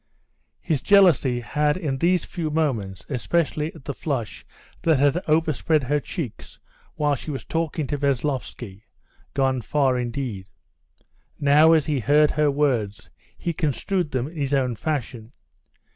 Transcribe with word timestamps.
His 0.61 0.81
jealousy 0.81 1.41
had 1.41 1.77
in 1.77 1.99
these 1.99 2.25
few 2.25 2.49
moments, 2.49 3.05
especially 3.07 3.71
at 3.75 3.85
the 3.85 3.93
flush 3.93 4.43
that 4.81 4.97
had 4.97 5.21
overspread 5.27 5.83
her 5.83 5.99
cheeks 5.99 6.57
while 6.95 7.13
she 7.13 7.29
was 7.29 7.45
talking 7.45 7.85
to 7.85 7.99
Veslovsky, 7.99 8.85
gone 9.35 9.61
far 9.61 9.99
indeed. 9.99 10.47
Now 11.39 11.73
as 11.73 11.85
he 11.85 11.99
heard 11.99 12.31
her 12.31 12.49
words, 12.49 13.11
he 13.37 13.53
construed 13.53 14.09
them 14.09 14.27
in 14.27 14.37
his 14.37 14.55
own 14.55 14.73
fashion. 14.73 15.33